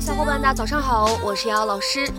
[0.00, 2.10] 的小伙伴，大家早上好，我是瑶老师，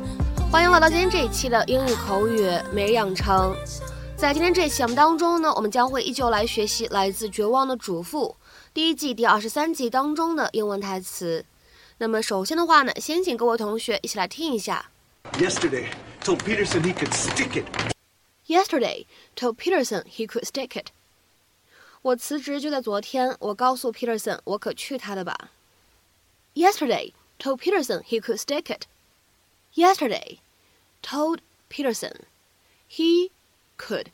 [0.52, 3.56] 欢迎来到今天这一期的英语口语每日养成。
[4.16, 8.38] 在今天这一期节目当中呢，我们将会依旧来学习来自《绝望的主妇》
[8.72, 11.44] 第一季第二十三集当中的英文台词。
[11.98, 14.92] 那么首先的话呢，先请各位同学一起来听一下。
[15.40, 15.88] Yesterday
[16.24, 17.66] told Peterson he could stick it.
[18.46, 20.90] Yesterday told Peterson he could stick it.
[22.04, 25.50] 我辞职就在昨天，我告诉 Peterson 我可去他的吧。
[26.54, 28.86] Yesterday told Peterson he could stick it.
[29.74, 30.38] Yesterday
[31.02, 32.26] told Peterson
[32.88, 33.32] he
[33.78, 34.08] could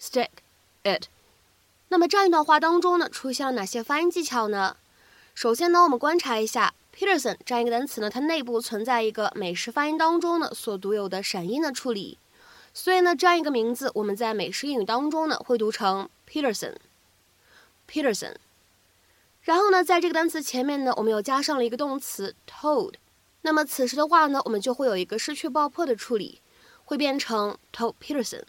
[0.00, 0.30] stick
[0.82, 1.08] it.
[1.88, 4.76] 那么这样一段话当中呢，出现了哪些发音技巧呢？
[5.34, 12.16] 首先呢，我们观察一下 Peterson 这样一个单词呢，它内部存在一个美式发音当中呢所独有的闪音的处理，
[12.72, 16.76] 所以呢，这样一个名字我们在美式英语当中呢会读成 Peterson。
[17.88, 18.36] Peterson。
[19.42, 22.94] 然后呢，在这个单词前面呢，我们又加上了一个动词 told。
[23.42, 26.40] 那么此时的话呢，我们就会有一个失去爆破的处理，
[26.84, 28.44] 会变成 told Peterson。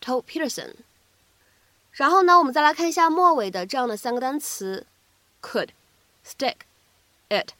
[0.00, 0.74] told Peterson。
[1.92, 4.86] 然后呢，我们再来看一下末尾的这样的三个单词
[5.42, 5.70] could、
[6.24, 6.56] stick、
[7.30, 7.52] it。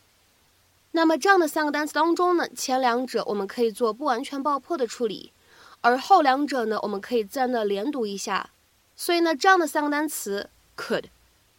[0.92, 5.32] 那么这样的三个单词当中呢，前两者我们可以做不完全爆破的处理，
[5.80, 8.50] 而后两者呢，我们可以自然的连读一下。
[8.94, 11.04] 所以呢，这样的三个单词 could、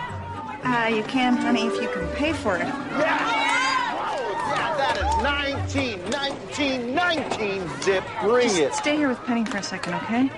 [0.63, 2.66] Uh, you can, honey, if you can pay for it.
[2.66, 4.07] Yeah!
[4.09, 8.03] Oh, yeah, that is 19, 19, 19, Zip.
[8.21, 8.73] Bring Just it.
[8.75, 10.30] stay here with Penny for a second, okay?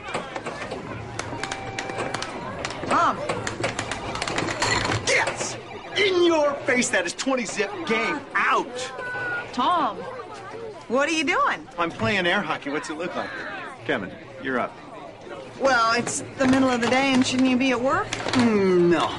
[6.66, 7.70] Face, that is 20 Zip.
[7.86, 8.92] Game out.
[9.52, 9.96] Tom,
[10.88, 11.66] what are you doing?
[11.78, 12.70] I'm playing air hockey.
[12.70, 13.30] What's it look like?
[13.84, 14.10] Kevin,
[14.42, 14.76] you're up.
[15.60, 18.08] Well, it's the middle of the day, and shouldn't you be at work?
[18.32, 19.14] Mm, no.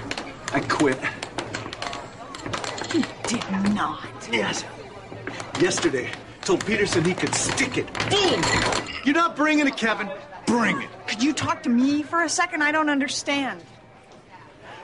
[0.53, 0.97] I quit.
[2.93, 4.07] You did not.
[4.31, 4.65] Yes.
[5.59, 6.09] Yesterday,
[6.41, 7.91] told Peterson he could stick it.
[8.09, 8.43] Boom!
[9.03, 10.09] You're not bringing it, Kevin.
[10.45, 10.89] Bring it.
[11.07, 12.63] Could you talk to me for a second?
[12.63, 13.61] I don't understand.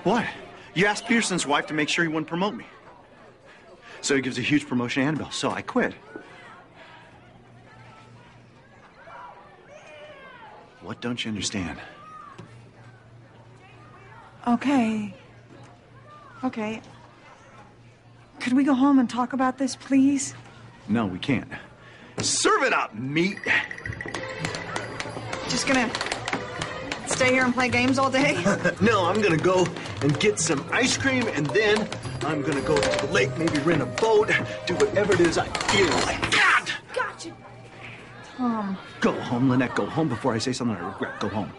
[0.03, 0.25] What?
[0.73, 2.65] You asked Peterson's wife to make sure he wouldn't promote me.
[4.01, 5.93] So he gives a huge promotion to Annabelle, so I quit.
[10.81, 11.79] What don't you understand?
[14.47, 15.13] Okay.
[16.43, 16.81] Okay.
[18.39, 20.33] Could we go home and talk about this, please?
[20.87, 21.47] No, we can't.
[22.17, 23.37] Serve it up, meat.
[25.47, 25.89] Just gonna
[27.11, 28.43] stay here and play games all day?
[28.81, 29.67] No, I'm gonna go
[30.01, 31.87] and get some ice cream, and then
[32.21, 34.29] I'm gonna go to the lake, maybe rent a boat,
[34.65, 36.31] do whatever it is I feel like.
[36.31, 36.71] God!
[36.95, 37.31] Gotcha.
[38.37, 38.77] Tom.
[39.01, 39.75] Go home, Lynette.
[39.75, 41.19] Go home before I say something I regret.
[41.19, 41.51] Go home.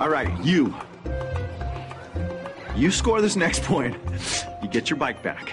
[0.00, 0.74] All right, you.
[2.74, 3.96] You score this next point,
[4.62, 5.52] you get your bike back.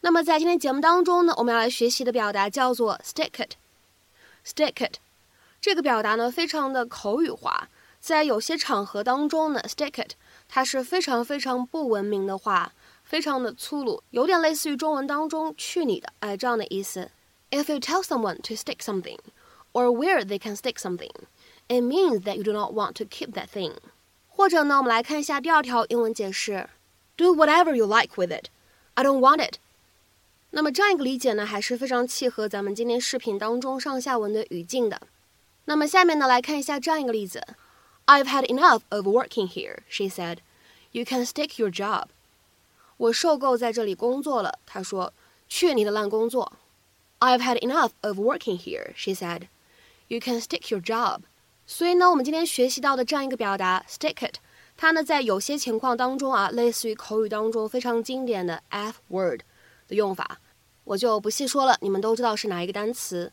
[0.00, 4.98] 那么在今天节目当中呢，我们要来学习的表达叫做 stick it。stick it
[5.60, 7.64] 这个表达呢，非常的口语化，
[7.98, 10.12] 在有些场合当中呢，stick it
[10.48, 17.10] 它是非常非常不文明的话，非常的粗鲁，有点类似于中文当中“去你的”哎这样的意思。
[17.50, 19.18] If you tell someone to stick something,
[19.72, 21.10] or where they can stick something,
[21.66, 23.72] it means that you do not want to keep that thing。
[24.28, 26.68] 或者呢，我们来看一下第二条英文解释：
[27.16, 28.46] Do whatever you like with it.
[28.94, 29.56] I don't want it.
[30.50, 35.00] 那么这样一个理解呢，还是非常契合咱们今天视频当中上下文的语境的。
[35.66, 37.46] 那么下面呢，来看一下这样一个例子：
[38.06, 40.38] I've had enough of working here, she said.
[40.92, 42.06] You can stick your job.
[42.96, 46.52] 我受够在这里工作了，她说：“去你的烂工作。”
[47.18, 49.48] I've had enough of working here, she said.
[50.08, 51.22] You can stick your job.
[51.66, 54.36] 所以呢，我们今天学习到的这样一个表达 stick it，
[54.76, 59.40] 它呢在有些情况当中啊，类似于口语当中非常经典的 F word
[59.91, 60.39] 的用法，
[60.85, 63.31] 我就不细说了，你们都知道是哪一个单词。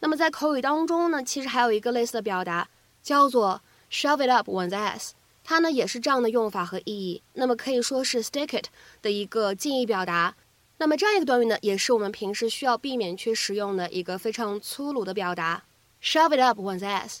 [0.00, 2.68] 那么在口语当中呢，其实还有一个类似的表达，
[3.02, 3.60] 叫做
[3.90, 5.10] shove it up one's ass，
[5.44, 7.22] 它呢也是这样的用法和意义。
[7.34, 8.68] 那么可以说是 stick it
[9.02, 10.34] 的一个近义表达。
[10.78, 15.62] 那么这样一个短语呢，也是我们平时需要避免去使用的一个非常粗鲁的表达
[16.02, 17.18] ，shove it up one's ass。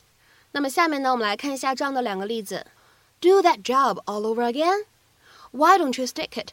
[0.52, 2.66] 那么下面呢，我们来看一下这样的两个例子
[3.20, 4.86] ：Do that job all over again?
[5.50, 6.52] Why don't you stick it?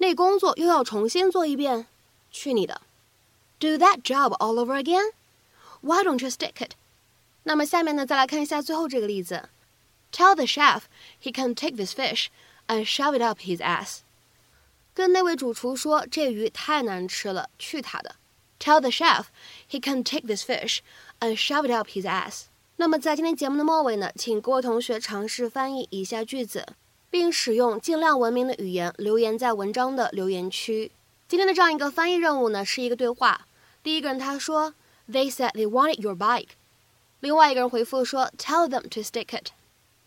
[0.00, 1.86] 那工作又要重新做一遍，
[2.30, 2.82] 去你的！
[3.58, 5.12] Do that job all over again?
[5.80, 6.72] Why don't you stick it?
[7.44, 9.48] 那么下面呢，再来看一下最后这个例子
[10.12, 10.82] Tell the chef
[11.22, 12.26] he can take this fish
[12.66, 14.00] and shove it up his ass。
[14.94, 18.16] 跟那位主厨说这鱼太难吃了，去他的。
[18.58, 19.26] Tell the chef
[19.70, 20.78] he can take this fish
[21.20, 22.44] and shove it up his ass。
[22.76, 26.66] 那么在今天节目的末尾呢，请各位同学尝试翻译以下句子，
[27.11, 30.91] 并使用尽量文明的语言留言在文章的留言区。
[31.27, 33.45] 今天的这样一个翻译任务呢，是一个对话。
[33.83, 34.73] 第一个人他说
[35.09, 36.47] ：“They said they wanted your bike。”
[37.19, 39.49] 另外一个人回复说：“Tell them to stick it。”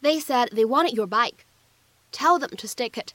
[0.03, 1.45] They said they wanted your bike.
[2.13, 3.13] Tell them to stick it.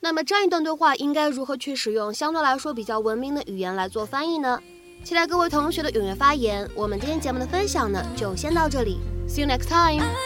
[0.00, 4.60] 那么这样一段对话应该如何去使用相对来说比较文明的语言来做翻译呢？
[5.04, 6.68] 期待各位同学的踊跃发言。
[6.74, 8.98] 我们今天节目的分享呢，就先到这里。
[9.28, 10.25] See you next time.